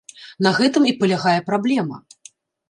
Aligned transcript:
На 0.45 0.53
гэтым 0.59 0.87
і 0.91 0.93
палягае 1.03 1.35
праблема. 1.51 2.01